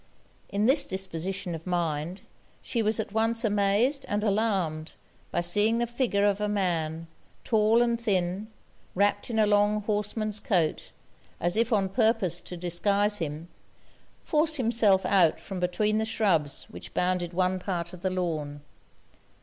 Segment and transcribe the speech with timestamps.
[0.49, 2.21] In this disposition of mind,
[2.63, 4.93] she was at once amazed and alarmed,
[5.29, 7.05] by seeing the figure of a man,
[7.43, 8.47] tall and thin,
[8.95, 10.91] wrapped in a long horseman's coat,
[11.39, 13.47] as if on purpose to disguise him,
[14.23, 18.61] force himself out from between the shrubs which bounded one part of the lawn.